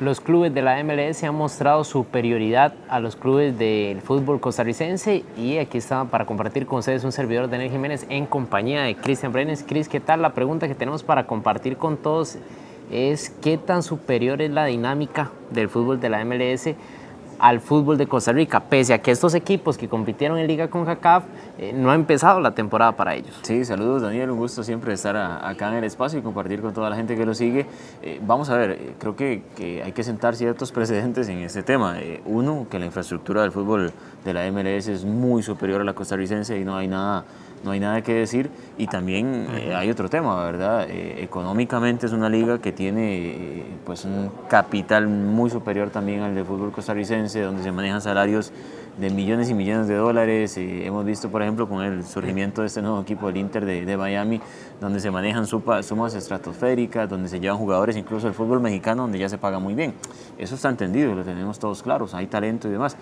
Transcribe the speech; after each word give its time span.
los 0.00 0.22
clubes 0.22 0.54
de 0.54 0.62
la 0.62 0.82
MLS 0.82 1.22
han 1.24 1.34
mostrado 1.34 1.84
superioridad 1.84 2.72
a 2.88 3.00
los 3.00 3.16
clubes 3.16 3.58
del 3.58 4.00
fútbol 4.00 4.40
costarricense 4.40 5.24
y 5.36 5.58
aquí 5.58 5.76
está 5.76 6.06
para 6.06 6.24
compartir 6.24 6.64
con 6.64 6.78
ustedes 6.78 7.04
un 7.04 7.12
servidor 7.12 7.46
de 7.46 7.58
Daniel 7.58 7.70
Jiménez 7.70 8.06
en 8.08 8.24
compañía 8.24 8.82
de 8.82 8.96
Cristian 8.96 9.30
Brenes. 9.30 9.62
Cris, 9.62 9.90
¿qué 9.90 10.00
tal? 10.00 10.22
La 10.22 10.32
pregunta 10.32 10.68
que 10.68 10.74
tenemos 10.74 11.02
para 11.02 11.26
compartir 11.26 11.76
con 11.76 11.98
todos 11.98 12.38
es 12.90 13.28
qué 13.42 13.58
tan 13.58 13.82
superior 13.82 14.40
es 14.40 14.50
la 14.50 14.64
dinámica 14.64 15.32
del 15.50 15.68
fútbol 15.68 16.00
de 16.00 16.08
la 16.08 16.24
MLS 16.24 16.70
al 17.40 17.60
fútbol 17.60 17.96
de 17.96 18.06
Costa 18.06 18.32
Rica, 18.32 18.60
pese 18.60 18.92
a 18.92 19.00
que 19.00 19.10
estos 19.10 19.34
equipos 19.34 19.78
que 19.78 19.88
compitieron 19.88 20.38
en 20.38 20.46
Liga 20.46 20.68
con 20.68 20.84
JACAF 20.84 21.24
eh, 21.58 21.72
no 21.74 21.90
ha 21.90 21.94
empezado 21.94 22.40
la 22.40 22.52
temporada 22.52 22.92
para 22.92 23.14
ellos. 23.14 23.38
Sí, 23.42 23.64
saludos 23.64 24.02
Daniel, 24.02 24.30
un 24.30 24.38
gusto 24.38 24.62
siempre 24.62 24.92
estar 24.92 25.16
acá 25.16 25.68
en 25.68 25.76
el 25.76 25.84
espacio 25.84 26.18
y 26.18 26.22
compartir 26.22 26.60
con 26.60 26.74
toda 26.74 26.90
la 26.90 26.96
gente 26.96 27.16
que 27.16 27.24
lo 27.24 27.34
sigue. 27.34 27.66
Eh, 28.02 28.20
vamos 28.26 28.50
a 28.50 28.56
ver, 28.56 28.70
eh, 28.72 28.94
creo 28.98 29.16
que, 29.16 29.42
que, 29.56 29.82
hay 29.82 29.92
que 29.92 30.04
sentar 30.04 30.36
ciertos 30.36 30.70
precedentes 30.70 31.28
en 31.28 31.38
este 31.38 31.62
tema. 31.62 31.96
uno, 32.26 32.66
que 32.70 32.78
la 32.78 32.86
infraestructura 32.86 33.42
del 33.42 33.52
fútbol 33.52 33.92
de 34.24 34.34
la 34.34 34.50
MLS 34.52 34.88
es 34.88 35.04
muy 35.04 35.42
superior 35.42 35.80
a 35.80 35.84
la 35.84 35.94
costarricense 35.94 36.58
y 36.58 36.64
no 36.64 36.76
hay 36.76 36.88
nada 36.88 37.24
no 37.64 37.72
hay 37.72 37.80
nada 37.80 38.02
que 38.02 38.14
decir. 38.14 38.50
Y 38.78 38.86
también 38.86 39.46
eh, 39.50 39.74
hay 39.74 39.90
otro 39.90 40.08
tema, 40.08 40.42
¿verdad? 40.44 40.86
Eh, 40.88 41.22
económicamente 41.22 42.06
es 42.06 42.12
una 42.12 42.28
liga 42.28 42.58
que 42.60 42.72
tiene 42.72 43.16
eh, 43.16 43.64
pues 43.84 44.04
un 44.04 44.30
capital 44.48 45.08
muy 45.08 45.50
superior 45.50 45.90
también 45.90 46.20
al 46.20 46.34
del 46.34 46.44
fútbol 46.44 46.72
costarricense, 46.72 47.40
donde 47.40 47.62
se 47.62 47.72
manejan 47.72 48.00
salarios 48.00 48.52
de 49.00 49.10
millones 49.10 49.48
y 49.48 49.54
millones 49.54 49.88
de 49.88 49.94
dólares. 49.94 50.56
hemos 50.56 51.04
visto, 51.04 51.30
por 51.30 51.42
ejemplo, 51.42 51.68
con 51.68 51.82
el 51.82 52.04
surgimiento 52.04 52.60
de 52.60 52.66
este 52.66 52.82
nuevo 52.82 53.00
equipo 53.00 53.26
del 53.26 53.38
Inter 53.38 53.64
de, 53.64 53.84
de 53.84 53.96
Miami, 53.96 54.40
donde 54.80 55.00
se 55.00 55.10
manejan 55.10 55.46
sumas 55.46 56.14
estratosféricas, 56.14 57.08
donde 57.08 57.28
se 57.28 57.40
llevan 57.40 57.58
jugadores, 57.58 57.96
incluso 57.96 58.28
el 58.28 58.34
fútbol 58.34 58.60
mexicano, 58.60 59.02
donde 59.02 59.18
ya 59.18 59.28
se 59.28 59.38
paga 59.38 59.58
muy 59.58 59.74
bien. 59.74 59.94
Eso 60.38 60.54
está 60.54 60.68
entendido, 60.68 61.14
lo 61.14 61.24
tenemos 61.24 61.58
todos 61.58 61.82
claros, 61.82 62.14
hay 62.14 62.26
talento 62.26 62.68
y 62.68 62.72
demás. 62.72 62.96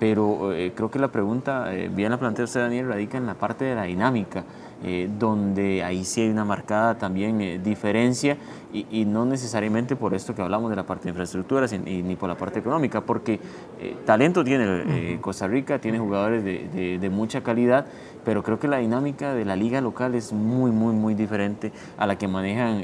Pero 0.00 0.50
creo 0.74 0.90
que 0.90 0.98
la 0.98 1.08
pregunta, 1.08 1.70
bien 1.92 2.10
la 2.10 2.18
plantea 2.18 2.44
usted, 2.44 2.60
Daniel, 2.60 2.88
radica 2.88 3.16
en 3.16 3.26
la 3.26 3.34
parte 3.34 3.64
de 3.64 3.76
la 3.76 3.84
dinámica. 3.84 4.44
Eh, 4.86 5.08
donde 5.18 5.82
ahí 5.82 6.04
sí 6.04 6.20
hay 6.20 6.28
una 6.28 6.44
marcada 6.44 6.98
también 6.98 7.40
eh, 7.40 7.58
diferencia 7.58 8.36
y, 8.70 9.06
no 9.06 9.24
necesariamente 9.24 9.96
por 9.96 10.12
esto 10.12 10.34
que 10.34 10.42
hablamos 10.42 10.68
de 10.68 10.76
la 10.76 10.84
parte 10.84 11.04
de 11.04 11.10
infraestructuras 11.10 11.72
ni 11.72 12.16
por 12.16 12.28
la 12.28 12.36
parte 12.36 12.58
económica, 12.58 13.00
porque 13.00 13.38
eh, 13.80 13.96
talento 14.04 14.42
tiene 14.42 15.18
Costa 15.20 15.46
Rica, 15.46 15.78
tiene 15.78 16.00
jugadores 16.00 16.44
de, 16.44 16.98
de, 17.00 17.10
mucha 17.10 17.42
calidad, 17.42 17.86
pero 18.24 18.42
creo 18.42 18.58
que 18.58 18.66
la 18.66 18.78
dinámica 18.78 19.32
de 19.32 19.44
la 19.44 19.54
liga 19.54 19.80
local 19.80 20.16
es 20.16 20.32
muy, 20.32 20.72
muy, 20.72 20.92
muy 20.92 21.14
diferente 21.14 21.70
a 21.96 22.08
la 22.08 22.18
que 22.18 22.26
manejan 22.26 22.82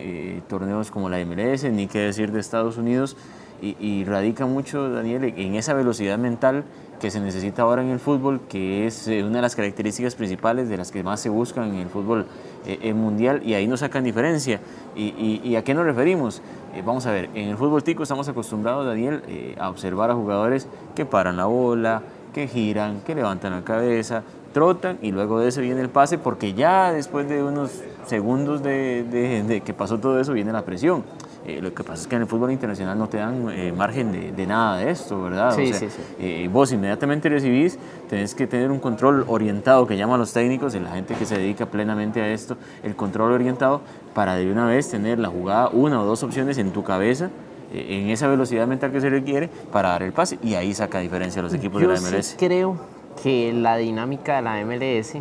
torneos 0.49 0.93
como 0.93 1.09
la 1.09 1.19
MLS, 1.25 1.65
ni 1.65 1.89
qué 1.89 1.99
decir 1.99 2.31
de 2.31 2.39
Estados 2.39 2.79
Unidos, 2.79 3.17
y, 3.63 4.05
radica 4.05 4.47
mucho, 4.47 4.91
Daniel, 4.91 5.35
en 5.37 5.55
esa 5.55 5.75
velocidad 5.75 6.19
mental 6.19 6.65
que 7.01 7.11
se 7.11 7.19
necesita 7.19 7.63
ahora 7.63 7.83
en 7.83 7.89
el 7.89 7.99
fútbol, 7.99 8.43
que 8.49 8.87
es 8.87 9.09
eh, 9.09 9.25
una 9.25 9.37
de 9.37 9.43
las 9.43 9.57
características 9.57 10.15
principales 10.15 10.69
de 10.69 10.77
las 10.77 10.93
que 10.93 11.03
más 11.03 11.21
se 11.21 11.31
buscan 11.31 11.71
en 11.71 11.77
el 11.77 11.89
fútbol 11.89 12.27
eh, 12.67 12.93
mundial 12.93 13.41
y 13.45 13.55
ahí 13.55 13.67
nos 13.67 13.81
sacan 13.81 14.05
diferencia. 14.05 14.61
¿Y, 14.95 15.57
a 15.57 15.65
qué 15.65 15.73
nos 15.73 15.85
referimos? 15.85 16.43
Eh, 16.75 16.83
vamos 16.85 17.07
a 17.07 17.13
ver, 17.13 17.31
en 17.35 17.49
el 17.49 17.57
fútbol 17.57 17.83
tico 17.83 18.03
estamos 18.03 18.29
acostumbrados, 18.29 18.87
Daniel, 18.87 19.23
a 19.59 19.71
observar 19.71 20.11
a 20.11 20.15
jugadores 20.15 20.69
que 20.95 21.07
paran 21.07 21.37
la 21.39 21.47
bola, 21.47 22.03
que 22.35 22.47
giran, 22.47 23.01
que 23.01 23.15
levantan 23.15 23.53
la 23.53 23.65
cabeza, 23.65 24.23
trotan 24.53 24.99
y 25.01 25.11
luego 25.11 25.41
de 25.41 25.49
eso 25.49 25.63
viene 25.63 25.81
el 25.81 25.89
pase 25.89 26.19
porque 26.19 26.53
ya 26.53 26.93
después 26.93 27.29
de 27.29 27.43
unos 27.43 27.83
segundos 28.07 28.63
de 28.63 29.63
que 29.65 29.75
pasó 29.75 29.99
todo 29.99 30.21
eso 30.21 30.33
viene 30.33 30.53
la 30.53 30.65
presión. 30.65 31.03
Eh, 31.51 31.61
lo 31.61 31.75
que 31.75 31.83
pasa 31.83 32.03
es 32.03 32.07
que 32.07 32.17
en 32.17 32.23
el 32.23 32.29
fútbol 32.29 32.53
internacional 32.53 32.97
no 32.97 33.09
te 33.09 33.19
dan 33.19 33.49
eh, 33.51 33.73
margen 33.73 34.35
de, 34.37 34.47
nada 34.47 34.79
de 34.79 34.91
esto, 34.91 35.21
¿verdad? 35.21 35.55
Sí, 35.55 35.73
sí, 35.73 35.89
sí. 35.91 36.03
Eh, 36.19 36.49
vos 36.53 36.71
inmediatamente 36.73 37.29
recibís, 37.29 37.79
tenés 38.09 38.35
que 38.35 38.47
tener 38.47 38.71
un 38.71 38.79
control 38.79 39.25
orientado 39.27 39.87
que 39.87 39.97
llaman 39.97 40.21
los 40.21 40.33
técnicos 40.33 40.75
y 40.75 40.81
la 40.81 40.91
gente 40.91 41.15
que 41.15 41.27
se 41.27 41.39
dedica 41.39 41.67
plenamente 41.67 42.21
a 42.21 42.29
esto, 42.29 42.57
el 42.83 42.95
control 42.95 43.33
orientado 43.33 43.81
para 44.15 44.37
de 44.37 44.51
una 44.51 44.67
vez 44.67 44.89
tener 44.91 45.19
la 45.19 45.29
jugada, 45.29 45.69
una 45.71 46.01
o 46.01 46.05
dos 46.05 46.23
opciones 46.23 46.59
en 46.59 46.71
tu 46.73 46.85
cabeza 46.85 47.31
en 47.73 48.09
esa 48.09 48.27
velocidad 48.27 48.67
mental 48.67 48.91
que 48.91 49.01
se 49.01 49.09
requiere 49.09 49.49
para 49.73 49.91
dar 49.91 50.03
el 50.03 50.13
pase 50.13 50.41
y 50.43 50.55
ahí 50.55 50.75
saca 50.75 50.99
diferencia 50.99 51.39
a 51.39 51.45
los 51.45 51.55
equipos 51.55 51.81
de 51.81 51.87
la 51.87 52.01
MLS. 52.01 52.35
Creo 52.37 52.77
que 53.23 53.53
la 53.53 53.77
dinámica 53.77 54.37
de 54.37 54.43
la 54.43 54.65
MLS 54.65 55.15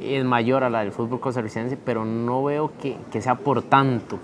es 0.00 0.24
mayor 0.24 0.64
a 0.64 0.70
la 0.70 0.80
del 0.80 0.92
fútbol 0.92 1.20
costarricense, 1.20 1.76
pero 1.76 2.06
no 2.06 2.44
veo 2.44 2.72
que, 2.80 2.96
que 3.10 3.20
sea 3.20 3.34
por 3.34 3.62
tanto. 3.62 4.18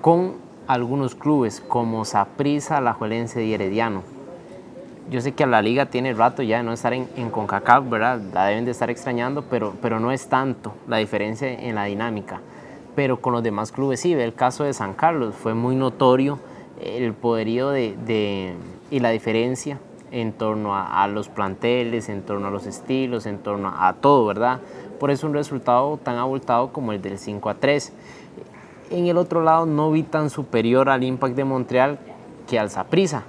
Con 0.00 0.47
algunos 0.68 1.14
clubes 1.14 1.62
como 1.66 2.04
Saprissa, 2.04 2.92
Juelense 2.92 3.42
y 3.44 3.54
Herediano. 3.54 4.02
Yo 5.10 5.22
sé 5.22 5.32
que 5.32 5.46
la 5.46 5.62
liga 5.62 5.86
tiene 5.86 6.12
rato 6.12 6.42
ya 6.42 6.58
de 6.58 6.62
no 6.62 6.74
estar 6.74 6.92
en, 6.92 7.08
en, 7.16 7.30
CONCACAF, 7.30 7.88
¿verdad? 7.88 8.20
La 8.34 8.44
deben 8.44 8.66
de 8.66 8.72
estar 8.72 8.90
extrañando, 8.90 9.42
pero, 9.42 9.72
pero 9.80 9.98
no 9.98 10.12
es 10.12 10.28
tanto 10.28 10.74
la 10.86 10.98
diferencia 10.98 11.50
en 11.50 11.74
la 11.74 11.84
dinámica. 11.84 12.42
Pero 12.94 13.18
con 13.18 13.32
los 13.32 13.42
demás 13.42 13.72
clubes 13.72 14.00
sí, 14.00 14.12
el 14.12 14.34
caso 14.34 14.64
de 14.64 14.74
San 14.74 14.92
Carlos, 14.92 15.34
fue 15.34 15.54
muy 15.54 15.74
notorio 15.74 16.38
el 16.82 17.14
poderío 17.14 17.70
de, 17.70 18.54
y 18.90 19.00
la 19.00 19.08
diferencia 19.08 19.78
en 20.10 20.32
torno 20.32 20.76
a, 20.76 21.06
los 21.08 21.30
planteles, 21.30 22.10
en 22.10 22.22
torno 22.22 22.48
a 22.48 22.50
los 22.50 22.66
estilos, 22.66 23.24
en 23.24 23.38
torno 23.38 23.68
a, 23.68 23.88
a 23.88 23.94
todo, 23.94 24.26
¿verdad? 24.26 24.60
Por 25.00 25.10
eso 25.10 25.26
un 25.26 25.32
resultado 25.32 25.96
tan 25.96 26.16
abultado 26.16 26.72
como 26.72 26.92
el 26.92 27.00
del 27.00 27.18
5 27.18 27.48
a 27.48 27.54
3. 27.54 27.92
En 28.90 29.06
el 29.06 29.18
otro 29.18 29.42
lado 29.42 29.66
no 29.66 29.90
vi 29.90 30.02
tan 30.02 30.30
superior 30.30 30.88
al 30.88 31.04
Impact 31.04 31.34
de 31.34 31.44
Montreal 31.44 31.98
que 32.48 32.58
al 32.58 32.70
Saprissa, 32.70 33.24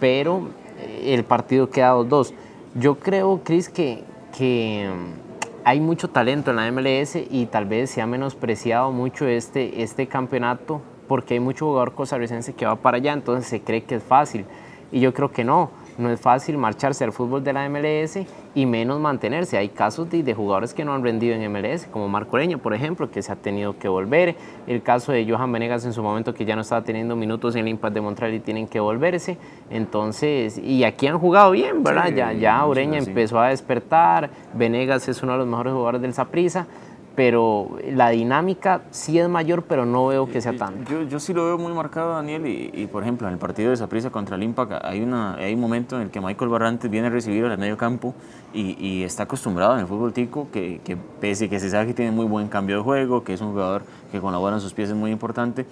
pero 0.00 0.48
eh, 0.80 1.14
el 1.14 1.24
partido 1.24 1.68
queda 1.68 1.94
2-2. 1.94 2.32
Yo 2.74 2.98
creo, 2.98 3.40
Chris, 3.44 3.68
que, 3.68 4.02
que 4.36 4.90
mm, 4.90 5.64
hay 5.64 5.80
mucho 5.80 6.08
talento 6.08 6.50
en 6.50 6.56
la 6.56 6.70
MLS 6.72 7.16
y 7.30 7.46
tal 7.46 7.66
vez 7.66 7.90
se 7.90 8.00
ha 8.00 8.06
menospreciado 8.06 8.90
mucho 8.92 9.26
este, 9.26 9.82
este 9.82 10.06
campeonato 10.06 10.80
porque 11.06 11.34
hay 11.34 11.40
mucho 11.40 11.66
jugador 11.66 11.92
costarricense 11.92 12.54
que 12.54 12.64
va 12.64 12.76
para 12.76 12.96
allá, 12.96 13.12
entonces 13.12 13.46
se 13.46 13.60
cree 13.60 13.84
que 13.84 13.96
es 13.96 14.02
fácil. 14.02 14.46
Y 14.90 15.00
yo 15.00 15.12
creo 15.12 15.30
que 15.30 15.44
no 15.44 15.70
no 15.98 16.10
es 16.10 16.20
fácil 16.20 16.58
marcharse 16.58 17.04
al 17.04 17.12
fútbol 17.12 17.42
de 17.44 17.52
la 17.52 17.68
MLS 17.68 18.18
y 18.54 18.66
menos 18.66 19.00
mantenerse. 19.00 19.56
Hay 19.56 19.68
casos 19.68 20.08
de, 20.10 20.34
jugadores 20.34 20.74
que 20.74 20.84
no 20.84 20.94
han 20.94 21.02
rendido 21.02 21.34
en 21.34 21.52
MLS, 21.52 21.86
como 21.86 22.08
Marco 22.08 22.38
Leño, 22.38 22.58
por 22.58 22.74
ejemplo, 22.74 23.10
que 23.10 23.22
se 23.22 23.32
ha 23.32 23.36
tenido 23.36 23.78
que 23.78 23.88
volver. 23.88 24.36
El 24.66 24.82
caso 24.82 25.12
de 25.12 25.28
Johan 25.28 25.52
Venegas 25.52 25.84
en 25.84 25.92
su 25.92 26.02
momento, 26.02 26.34
que 26.34 26.44
ya 26.44 26.56
no 26.56 26.62
estaba 26.62 26.82
teniendo 26.82 27.16
minutos 27.16 27.54
en 27.54 27.62
el 27.62 27.68
Impact 27.68 27.94
de 27.94 28.00
Montreal 28.00 28.34
y 28.34 28.40
tienen 28.40 28.66
que 28.66 28.80
volverse. 28.80 29.38
Entonces, 29.70 30.58
y 30.58 30.84
aquí 30.84 31.06
han 31.06 31.18
jugado 31.18 31.52
bien, 31.52 31.82
¿verdad? 31.82 32.08
ya, 32.14 32.32
ya 32.32 32.64
Ureña 32.66 32.98
empezó 32.98 33.38
a 33.40 33.48
despertar. 33.48 34.30
Venegas 34.54 35.08
es 35.08 35.22
uno 35.22 35.32
de 35.32 35.38
los 35.38 35.46
mejores 35.46 35.72
jugadores 35.72 36.02
del 36.02 36.14
Saprissa 36.14 36.66
pero 37.14 37.76
la 37.92 38.10
dinámica 38.10 38.82
sí 38.90 39.18
es 39.18 39.28
mayor, 39.28 39.64
pero 39.64 39.86
no 39.86 40.06
veo 40.08 40.26
que 40.26 40.40
sea 40.40 40.56
tanto. 40.56 40.90
Yo, 40.90 41.02
yo 41.02 41.20
sí 41.20 41.32
lo 41.32 41.44
veo 41.44 41.58
muy 41.58 41.72
marcado, 41.72 42.14
Daniel, 42.14 42.46
y, 42.46 42.86
por 42.86 43.02
ejemplo, 43.02 43.26
en 43.28 43.34
el 43.34 43.38
partido 43.38 43.70
de 43.70 43.76
Saprissa 43.76 44.10
contra 44.10 44.36
el 44.36 44.42
Impact 44.42 44.84
hay, 44.84 45.02
una, 45.02 45.34
hay 45.34 45.54
un 45.54 45.60
momento 45.60 45.96
en 45.96 46.02
el 46.02 46.10
que 46.10 46.20
Michael 46.20 46.50
Barrantes 46.50 46.90
viene 46.90 47.06
a 47.06 47.10
recibir 47.10 47.44
al 47.44 47.58
medio 47.58 47.76
campo 47.76 48.14
y, 48.52 48.76
y, 48.78 49.04
está 49.04 49.24
acostumbrado 49.24 49.74
en 49.74 49.80
el 49.80 49.86
fútbol 49.86 50.12
tico, 50.12 50.48
que, 50.52 50.80
que 50.84 50.96
pese 50.96 51.48
que 51.48 51.60
se 51.60 51.70
sabe 51.70 51.86
que 51.86 51.94
tiene 51.94 52.10
muy 52.10 52.26
buen 52.26 52.48
cambio 52.48 52.76
de 52.78 52.82
juego, 52.82 53.22
que 53.22 53.34
es 53.34 53.40
un 53.40 53.52
jugador 53.52 53.82
que 54.10 54.20
colabora 54.20 54.56
en 54.56 54.60
sus 54.60 54.72
pies 54.72 54.90
es 54.90 54.96
muy 54.96 55.10
importante, 55.10 55.66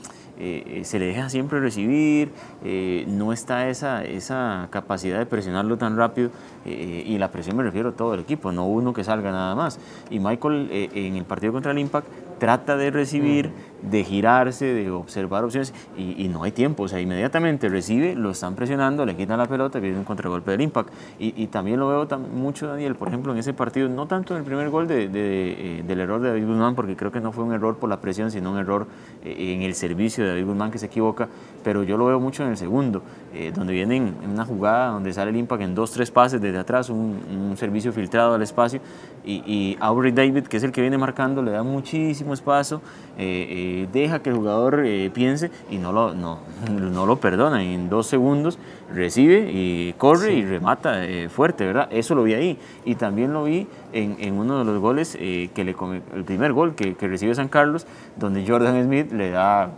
eh, 0.44 0.80
eh, 0.80 0.84
se 0.84 0.98
le 0.98 1.06
deja 1.06 1.28
siempre 1.28 1.60
recibir, 1.60 2.32
eh, 2.64 3.04
no 3.06 3.32
está 3.32 3.68
esa, 3.68 4.02
esa 4.02 4.66
capacidad 4.70 5.20
de 5.20 5.24
presionarlo 5.24 5.76
tan 5.76 5.96
rápido, 5.96 6.30
y 6.64 7.16
la 7.18 7.30
presión 7.30 7.56
me 7.56 7.62
refiero 7.62 7.90
a 7.90 7.92
todo 7.92 8.14
el 8.14 8.20
equipo, 8.20 8.50
no 8.50 8.66
uno 8.66 8.92
que 8.92 9.04
salga 9.04 9.30
nada 9.30 9.54
más. 9.54 9.78
Y 10.10 10.20
Michael 10.20 10.68
en 10.70 11.16
el 11.16 11.24
partido 11.24 11.52
contra 11.52 11.72
el 11.72 11.78
Impact 11.78 12.06
trata 12.42 12.76
de 12.76 12.90
recibir, 12.90 13.52
de 13.82 14.02
girarse, 14.02 14.64
de 14.64 14.90
observar 14.90 15.44
opciones 15.44 15.72
y, 15.96 16.26
no 16.26 16.42
hay 16.42 16.50
tiempo. 16.50 16.82
O 16.82 16.88
sea, 16.88 17.00
inmediatamente 17.00 17.68
recibe, 17.68 18.16
lo 18.16 18.32
están 18.32 18.56
presionando, 18.56 19.06
le 19.06 19.14
quitan 19.14 19.38
la 19.38 19.46
pelota, 19.46 19.78
viene 19.78 19.96
un 19.96 20.02
contragolpe 20.02 20.50
del 20.50 20.62
Impact. 20.62 20.92
Y, 21.20 21.46
también 21.46 21.78
lo 21.78 21.86
veo 21.86 22.18
mucho, 22.18 22.66
Daniel, 22.66 22.96
por 22.96 23.06
ejemplo, 23.06 23.32
en 23.32 23.38
ese 23.38 23.54
partido, 23.54 23.88
no 23.88 24.08
tanto 24.08 24.34
en 24.34 24.40
el 24.40 24.44
primer 24.44 24.70
gol 24.70 24.88
de, 24.88 25.08
eh, 25.14 25.84
del 25.86 26.00
error 26.00 26.20
de 26.20 26.30
David 26.30 26.46
Guzmán, 26.46 26.74
porque 26.74 26.96
creo 26.96 27.12
que 27.12 27.20
no 27.20 27.30
fue 27.30 27.44
un 27.44 27.52
error 27.52 27.76
por 27.76 27.88
la 27.88 28.00
presión, 28.00 28.32
sino 28.32 28.50
un 28.50 28.58
error 28.58 28.88
eh, 29.24 29.54
en 29.54 29.62
el 29.62 29.76
servicio 29.76 30.24
de 30.24 30.30
David 30.30 30.46
Guzmán 30.46 30.72
que 30.72 30.78
se 30.78 30.86
equivoca, 30.86 31.28
pero 31.62 31.84
yo 31.84 31.96
lo 31.96 32.06
veo 32.06 32.18
mucho 32.18 32.42
en 32.42 32.50
el 32.50 32.56
segundo, 32.56 33.02
eh, 33.34 33.52
donde 33.54 33.72
viene 33.72 33.96
en 33.96 34.14
una 34.30 34.44
jugada 34.44 34.88
donde 34.88 35.12
sale 35.12 35.30
el 35.30 35.36
Impact 35.36 35.62
en 35.62 35.74
dos, 35.74 35.92
tres 35.92 36.10
pases 36.10 36.40
desde 36.40 36.58
atrás, 36.58 36.90
un, 36.90 37.18
un 37.30 37.56
servicio 37.56 37.92
filtrado 37.92 38.34
al 38.34 38.42
espacio, 38.42 38.80
y, 39.24 39.42
y 39.46 39.76
Aubrey 39.80 40.12
David, 40.12 40.44
que 40.44 40.56
es 40.56 40.62
el 40.64 40.72
que 40.72 40.80
viene 40.80 40.98
marcando, 40.98 41.42
le 41.42 41.52
da 41.52 41.62
muchísimo 41.62 42.34
espacio, 42.34 42.80
eh, 43.18 43.46
eh, 43.48 43.88
deja 43.92 44.20
que 44.20 44.30
el 44.30 44.36
jugador 44.36 44.84
piense 45.12 45.50
y 45.70 45.78
no 45.78 45.92
lo, 45.92 46.14
no, 46.14 46.40
no 46.70 47.06
lo 47.06 47.16
perdona. 47.16 47.62
En 47.62 47.88
dos 47.88 48.06
segundos 48.06 48.58
recibe 48.92 49.50
y 49.52 49.94
corre 49.96 50.34
y 50.34 50.44
remata 50.44 51.00
fuerte, 51.28 51.64
¿verdad? 51.64 51.88
Eso 51.90 52.14
lo 52.14 52.24
vi 52.24 52.34
ahí. 52.34 52.58
Y 52.84 52.96
también 52.96 53.32
lo 53.32 53.44
vi 53.44 53.66
en, 53.92 54.16
en 54.18 54.34
uno 54.34 54.58
de 54.58 54.64
los 54.64 54.80
goles, 54.80 55.16
que 55.16 55.64
le 55.64 55.76
el 56.14 56.24
primer 56.24 56.52
gol 56.52 56.74
que, 56.74 56.94
que 56.94 57.08
recibe 57.08 57.34
San 57.34 57.48
Carlos, 57.48 57.86
donde 58.16 58.46
Jordan 58.46 58.84
Smith 58.84 59.12
le 59.12 59.30
da 59.30 59.70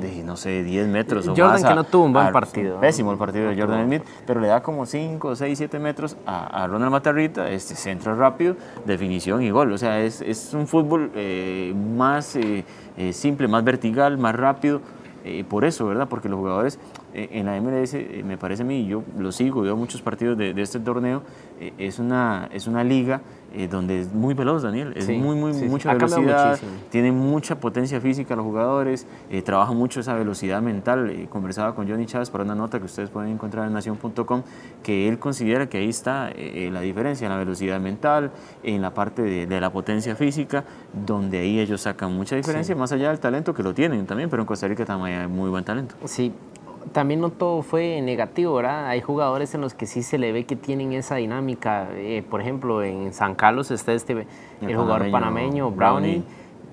de, 0.00 0.22
no 0.22 0.36
sé, 0.36 0.62
10 0.62 0.88
metros 0.88 1.26
o 1.26 1.30
Jordan 1.30 1.52
más. 1.52 1.64
que 1.64 1.74
no 1.74 1.84
tuvo 1.84 2.04
un 2.04 2.12
buen 2.12 2.32
partido. 2.32 2.80
Pésimo 2.80 3.12
el 3.12 3.18
partido 3.18 3.50
de 3.50 3.60
Jordan 3.60 3.86
Smith, 3.86 4.02
pero 4.26 4.40
le 4.40 4.48
da 4.48 4.62
como 4.62 4.86
5, 4.86 5.36
6, 5.36 5.58
7 5.58 5.78
metros 5.78 6.16
a, 6.26 6.64
a 6.64 6.66
Ronald 6.66 6.92
Matarrita, 6.92 7.50
este 7.50 7.74
centro 7.74 8.14
rápido, 8.14 8.56
definición 8.84 9.42
y 9.42 9.50
gol. 9.50 9.72
O 9.72 9.78
sea, 9.78 10.00
es, 10.00 10.20
es 10.20 10.54
un 10.54 10.66
fútbol 10.66 11.10
eh, 11.14 11.74
más 11.74 12.36
eh, 12.36 12.64
eh, 12.96 13.12
simple, 13.12 13.48
más 13.48 13.64
vertical, 13.64 14.18
más 14.18 14.34
rápido. 14.34 14.80
por 15.48 15.64
eso, 15.64 15.86
¿verdad? 15.86 16.08
Porque 16.08 16.28
los 16.28 16.38
jugadores 16.38 16.78
en 17.14 17.46
la 17.46 17.60
MLS, 17.60 17.94
me 18.24 18.36
parece 18.36 18.62
a 18.62 18.66
mí, 18.66 18.86
yo 18.86 19.02
lo 19.18 19.32
sigo, 19.32 19.62
veo 19.62 19.76
muchos 19.76 20.02
partidos 20.02 20.36
de, 20.36 20.54
de 20.54 20.62
este 20.62 20.80
torneo, 20.80 21.22
es, 21.78 21.98
una, 21.98 22.48
es 22.52 22.66
una 22.66 22.84
liga 22.84 23.22
eh, 23.54 23.66
donde 23.66 24.00
es 24.00 24.12
muy 24.12 24.34
veloz, 24.34 24.62
Daniel. 24.62 24.92
Es 24.94 25.08
muy, 25.08 25.34
muy, 25.34 25.52
mucha 25.68 25.94
velocidad. 25.94 26.58
Tiene 26.90 27.12
mucha 27.12 27.58
potencia 27.58 27.98
física 27.98 28.36
los 28.36 28.44
jugadores. 28.44 29.06
Eh, 29.30 29.40
trabaja 29.40 29.72
mucho 29.72 30.00
esa 30.00 30.14
velocidad 30.14 30.60
mental. 30.60 31.08
Eh, 31.08 31.28
conversaba 31.30 31.74
con 31.74 31.88
Johnny 31.88 32.04
Chávez 32.04 32.28
para 32.28 32.44
una 32.44 32.54
nota 32.54 32.78
que 32.78 32.84
ustedes 32.84 33.08
pueden 33.08 33.32
encontrar 33.32 33.66
en 33.66 33.72
nación.com, 33.72 34.42
que 34.82 35.08
él 35.08 35.18
considera 35.18 35.66
que 35.66 35.78
ahí 35.78 35.88
está 35.88 36.30
la 36.70 36.80
diferencia 36.80 37.26
en 37.26 37.32
la 37.32 37.38
velocidad 37.38 37.80
mental, 37.80 38.30
en 38.62 38.82
la 38.82 38.92
parte 38.92 39.22
de, 39.22 39.60
la 39.60 39.72
potencia 39.72 40.14
física, 40.14 40.64
donde 40.92 41.38
ahí 41.38 41.58
ellos 41.58 41.80
sacan 41.80 42.14
mucha 42.14 42.36
diferencia, 42.36 42.76
más 42.76 42.92
allá 42.92 43.08
del 43.08 43.18
talento 43.18 43.54
que 43.54 43.62
lo 43.62 43.72
tienen 43.72 44.06
también, 44.06 44.28
pero 44.28 44.42
en 44.42 44.46
Costa 44.46 44.68
Rica 44.68 44.84
también 44.84 45.20
hay 45.20 45.26
muy 45.26 45.48
buen 45.50 45.64
talento. 45.64 45.94
Sí, 46.04 46.32
también 46.92 47.20
no 47.20 47.30
todo 47.30 47.62
fue 47.62 48.00
negativo, 48.00 48.54
¿verdad? 48.54 48.88
Hay 48.88 49.00
jugadores 49.00 49.54
en 49.54 49.60
los 49.60 49.74
que 49.74 49.86
sí 49.86 50.02
se 50.02 50.18
le 50.18 50.32
ve 50.32 50.44
que 50.44 50.56
tienen 50.56 50.92
esa 50.92 51.16
dinámica. 51.16 51.88
Eh, 51.94 52.22
por 52.28 52.40
ejemplo, 52.40 52.82
en 52.82 53.12
San 53.12 53.34
Carlos 53.34 53.70
está 53.70 53.92
este, 53.92 54.26
el, 54.60 54.76
jugador 54.76 55.10
panameño, 55.10 55.70
Brownie 55.70 56.22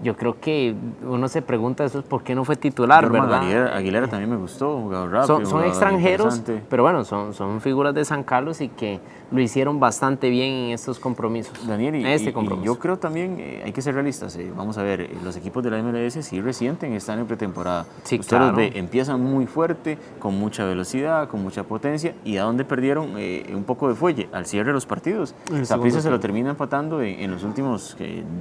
yo 0.03 0.15
creo 0.15 0.39
que 0.39 0.75
uno 1.03 1.27
se 1.27 1.42
pregunta 1.42 1.86
eso 1.86 2.00
es 2.00 2.06
por 2.06 2.24
qué 2.24 2.36
no 2.36 2.44
fue 2.44 2.56
titular, 2.56 3.09
¿verdad? 3.09 3.75
Aguilera, 3.75 4.07
también 4.07 4.30
me 4.30 4.38
gustó, 4.38 4.80
jugador 4.81 5.12
rápido. 5.12 5.45
Son, 5.45 5.63
extranjeros, 5.63 6.42
pero 6.69 6.83
bueno, 6.83 7.03
son, 7.06 7.33
son 7.33 7.62
figuras 7.62 7.94
de 7.94 8.06
San 8.06 8.24
Carlos 8.24 8.62
y 8.62 8.69
que 8.69 9.00
lo 9.31 9.42
hicieron 9.42 9.80
bastante 9.80 10.30
bien 10.30 10.53
en 10.53 10.71
estos 10.71 11.00
compromisos. 11.00 11.68
Daniel, 11.68 11.95
y, 11.95 12.06
este 12.06 12.33
yo 12.63 12.80
creo 12.80 12.97
también, 12.97 13.38
eh, 13.39 13.62
hay 13.65 13.71
que 13.71 13.81
ser 13.81 13.95
realistas, 13.95 14.36
eh, 14.36 14.51
vamos 14.56 14.77
a 14.77 14.83
ver, 14.83 15.01
eh, 15.01 15.09
los 15.24 15.36
equipos 15.36 15.63
de 15.63 15.71
la 15.71 15.81
MLS 15.81 16.25
sí 16.25 16.41
resienten, 16.41 16.94
están 16.94 17.19
en 17.19 17.25
pretemporada. 17.25 17.86
Sí, 18.03 18.19
Ustedes 18.19 18.51
los 18.51 18.75
empiezan 18.75 19.21
muy 19.21 19.45
fuerte, 19.45 19.98
con 20.19 20.38
mucha 20.38 20.65
velocidad, 20.65 21.27
con 21.30 21.41
mucha 21.41 21.63
potencia, 21.63 22.15
y 22.24 22.38
a 22.38 22.44
dónde 22.44 22.65
perdieron 22.65 23.15
un 23.15 23.63
poco 23.63 23.88
de 23.88 23.95
fuelle, 23.95 24.30
al 24.31 24.45
cierre 24.45 24.68
de 24.68 24.74
los 24.74 24.86
partidos. 24.86 25.36
Zaprisa 25.63 26.01
se 26.01 26.09
lo 26.09 26.19
termina 26.19 26.51
empatando 26.51 27.01
en, 27.01 27.31
los 27.31 27.44
últimos 27.44 27.98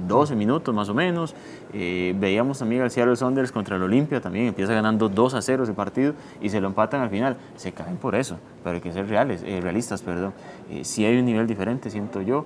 12 0.07 0.35
minutos 0.35 0.73
más 0.73 0.89
o 0.89 0.93
menos, 0.93 1.35
eh, 1.73 2.15
veíamos 2.17 2.59
también 2.59 2.81
al 2.81 2.91
Seattle 2.91 3.15
Saunders 3.15 3.51
contra 3.51 3.75
el 3.75 3.83
Olimpia, 3.83 4.21
también 4.21 4.47
empieza 4.47 4.73
ganando 4.73 5.09
2 5.09 5.33
a 5.33 5.41
0 5.41 5.63
ese 5.63 5.73
partido 5.73 6.13
y 6.41 6.49
se 6.49 6.61
lo 6.61 6.67
empatan 6.67 7.01
al 7.01 7.09
final. 7.09 7.37
Se 7.55 7.71
caen 7.71 7.97
por 7.97 8.15
eso, 8.15 8.37
pero 8.65 8.77
hay 8.77 8.81
que 8.81 8.91
ser 8.91 9.07
reales, 9.07 9.43
eh, 9.45 9.61
realistas. 9.61 10.01
Perdón. 10.01 10.33
Eh, 10.71 10.83
hay 10.97 11.17
un 11.19 11.25
nivel 11.25 11.45
diferente, 11.45 11.91
siento 11.91 12.23
yo. 12.23 12.45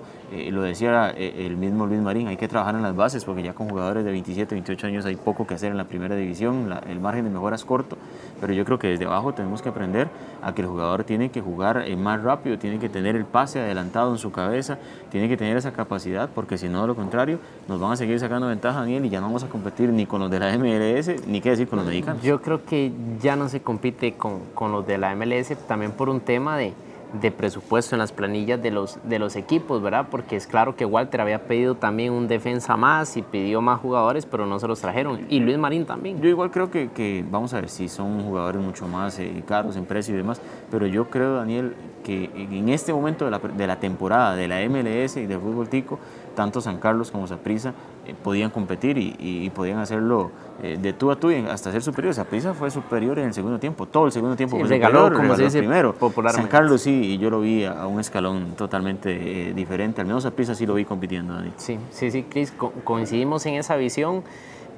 lo 0.50 0.62
decía 0.62 1.10
el 1.10 1.56
mismo 1.56 1.86
Luis 1.86 2.00
Marín, 2.00 2.28
hay 2.28 2.36
que 2.36 2.46
trabajar 2.46 2.74
en 2.74 2.82
las 2.82 2.94
bases 2.94 3.24
porque 3.24 3.42
ya 3.42 3.54
con 3.54 3.68
jugadores 3.68 4.04
de 4.04 4.10
27, 4.12 4.54
28 4.54 4.86
años 4.86 5.06
hay 5.06 5.16
poco 5.16 5.46
que 5.46 5.54
hacer 5.54 5.70
en 5.70 5.78
la 5.78 5.84
primera 5.84 6.14
división, 6.14 6.72
el 6.88 7.00
margen 7.00 7.24
de 7.24 7.30
mejora 7.30 7.56
es 7.56 7.64
corto, 7.64 7.96
pero 8.40 8.52
yo 8.52 8.64
creo 8.64 8.78
que 8.78 8.88
desde 8.88 9.06
abajo 9.06 9.32
tenemos 9.32 9.62
que 9.62 9.70
aprender 9.70 10.08
a 10.42 10.54
que 10.54 10.60
el 10.62 10.68
jugador 10.68 11.04
tiene 11.04 11.30
que 11.30 11.40
jugar 11.40 11.84
más 11.96 12.22
rápido, 12.22 12.58
tiene 12.58 12.78
que 12.78 12.88
tener 12.88 13.16
el 13.16 13.24
pase 13.24 13.60
adelantado 13.60 14.12
en 14.12 14.18
su 14.18 14.30
cabeza, 14.30 14.78
tiene 15.10 15.28
que 15.28 15.36
tener 15.36 15.56
esa 15.56 15.72
capacidad 15.72 16.28
porque 16.34 16.58
si 16.58 16.68
no, 16.68 16.82
de 16.82 16.88
lo 16.88 16.94
contrario, 16.94 17.38
nos 17.66 17.80
van 17.80 17.92
a 17.92 17.96
seguir 17.96 18.20
sacando 18.20 18.46
ventaja, 18.46 18.80
Daniel, 18.80 19.04
y 19.06 19.08
ya 19.08 19.20
no 19.20 19.26
vamos 19.26 19.42
a 19.42 19.48
competir 19.48 19.90
ni 19.90 20.06
con 20.06 20.20
los 20.20 20.30
de 20.30 20.38
la 20.38 20.56
MLS, 20.58 21.26
ni 21.26 21.40
qué 21.40 21.50
decir 21.50 21.68
con 21.68 21.78
los 21.78 21.86
mexicanos. 21.86 22.22
Yo 22.22 22.40
creo 22.40 22.64
que 22.64 22.92
ya 23.20 23.36
no 23.36 23.48
se 23.48 23.62
compite 23.62 24.14
con, 24.14 24.40
con 24.54 24.72
los 24.72 24.86
de 24.86 24.98
la 24.98 25.14
MLS 25.14 25.56
también 25.66 25.92
por 25.92 26.08
un 26.10 26.20
tema 26.20 26.56
de, 26.56 26.72
de 27.20 27.30
presupuesto 27.30 27.94
en 27.94 27.98
las 27.98 28.12
planillas 28.12 28.62
de 28.62 28.70
los, 28.70 28.98
de 29.04 29.18
los 29.18 29.36
equipos, 29.36 29.82
¿verdad? 29.82 30.06
Porque 30.10 30.36
es 30.36 30.46
claro 30.46 30.76
que 30.76 30.84
Walter 30.84 31.20
había 31.20 31.44
pedido 31.46 31.74
también 31.74 32.12
un 32.12 32.28
defensa 32.28 32.76
más 32.76 33.16
y 33.16 33.22
pidió 33.22 33.60
más 33.60 33.80
jugadores, 33.80 34.26
pero 34.26 34.46
no 34.46 34.58
se 34.58 34.68
los 34.68 34.80
trajeron. 34.80 35.26
Y 35.28 35.40
Luis 35.40 35.58
Marín 35.58 35.86
también. 35.86 36.20
Yo 36.20 36.28
igual 36.28 36.50
creo 36.50 36.70
que, 36.70 36.90
que 36.90 37.24
vamos 37.28 37.52
a 37.54 37.60
ver 37.60 37.68
si 37.68 37.88
son 37.88 38.22
jugadores 38.22 38.62
mucho 38.62 38.86
más 38.86 39.18
eh, 39.18 39.42
caros 39.46 39.76
en 39.76 39.86
precio 39.86 40.14
y 40.14 40.18
demás, 40.18 40.40
pero 40.70 40.86
yo 40.86 41.10
creo, 41.10 41.34
Daniel, 41.36 41.74
que 42.04 42.30
en 42.34 42.68
este 42.68 42.92
momento 42.92 43.24
de 43.24 43.30
la, 43.30 43.38
de 43.38 43.66
la 43.66 43.78
temporada 43.78 44.34
de 44.34 44.48
la 44.48 44.60
MLS 44.68 45.16
y 45.16 45.26
del 45.26 45.40
fútbol 45.40 45.68
tico, 45.68 45.98
tanto 46.34 46.60
San 46.60 46.78
Carlos 46.78 47.10
como 47.10 47.26
Saprissa 47.26 47.74
eh, 48.06 48.14
podían 48.22 48.50
competir 48.50 48.96
y, 48.98 49.50
podían 49.50 49.78
hacerlo 49.78 50.30
eh, 50.62 50.78
de 50.80 50.92
tú 50.92 51.10
a 51.10 51.16
tú 51.16 51.28
hasta 51.50 51.70
ser 51.70 51.82
superior. 51.82 52.14
Saprissa 52.14 52.54
fue 52.54 52.70
superior 52.70 53.18
en 53.18 53.26
el 53.26 53.34
segundo 53.34 53.58
tiempo, 53.58 53.86
todo 53.86 54.06
el 54.06 54.12
segundo 54.12 54.36
tiempo 54.36 54.58
fue 54.58 54.66
regaló, 54.66 55.00
superior, 55.00 55.22
como 55.22 55.36
se 55.36 55.44
dice 55.44 55.58
primero. 55.58 55.94
San 56.32 56.46
Carlos 56.46 56.82
sí, 56.82 57.14
y 57.14 57.18
yo 57.18 57.30
lo 57.30 57.40
vi 57.40 57.64
a, 57.64 57.86
un 57.86 58.00
escalón 58.00 58.54
totalmente 58.56 59.48
eh, 59.50 59.54
diferente, 59.54 60.00
al 60.00 60.06
menos 60.06 60.22
Saprissa 60.22 60.54
sí 60.54 60.66
lo 60.66 60.74
vi 60.74 60.84
compitiendo. 60.84 61.34
Sí, 61.56 61.78
sí, 61.90 62.10
sí, 62.10 62.22
Cris, 62.24 62.52
coincidimos 62.84 63.44
en 63.46 63.54
esa 63.54 63.76
visión 63.76 64.22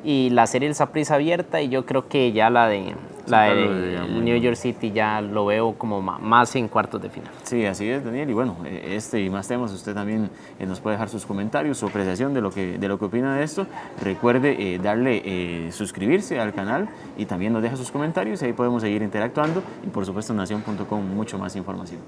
y 0.05 0.31
la 0.31 0.47
serie 0.47 0.69
del 0.69 0.75
Saprissa 0.75 1.15
abierta 1.15 1.61
y 1.61 1.69
yo 1.69 1.87
creo 1.87 2.09
que 2.09 2.33
ya 2.33 2.51
la 2.51 2.69
de 2.69 2.95
la 3.27 3.55
de 3.55 4.01
New 4.09 4.37
York 4.37 4.57
City 4.57 4.91
ya 4.91 5.21
lo 5.21 5.47
veo 5.47 5.75
como 5.75 6.01
más 6.03 6.57
en 6.57 6.69
cuartos 6.69 7.01
de 7.01 7.09
final. 7.09 7.31
Sí, 7.45 7.65
así 7.65 7.89
es, 7.89 8.05
Daniel. 8.05 8.29
Y 8.29 8.33
bueno, 8.33 8.57
eh, 8.65 8.95
este 8.97 9.21
y 9.21 9.31
más 9.31 9.47
temas, 9.47 9.73
usted 9.73 9.95
también 9.95 10.31
eh, 10.59 10.67
nos 10.67 10.81
puede 10.81 10.97
dejar 10.97 11.09
sus 11.09 11.25
comentarios, 11.25 11.79
su 11.79 11.87
apreciación 11.87 12.35
de 12.35 12.41
lo 12.41 12.51
que, 12.51 12.79
de 12.79 12.89
lo 12.89 12.99
que 12.99 13.05
opina 13.05 13.37
de 13.37 13.45
esto. 13.45 13.67
Recuerde 14.03 14.75
eh, 14.75 14.79
darle 14.79 15.71
suscribirse 15.71 16.41
al 16.41 16.53
canal 16.53 16.89
y 17.17 17.27
también 17.27 17.53
nos 17.53 17.63
deja 17.63 17.77
sus 17.77 17.91
comentarios 17.91 18.43
y 18.43 18.47
ahí 18.47 18.53
podemos 18.53 18.83
seguir 18.83 19.03
interactuando. 19.03 19.63
Y 19.85 19.89
por 19.89 20.05
supuesto, 20.05 20.35
nación.com, 20.35 21.05
mucho 21.15 21.39
más 21.39 21.55
información. 21.57 22.01